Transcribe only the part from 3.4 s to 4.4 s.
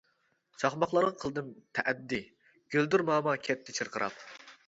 كەتتى چىرقىراپ.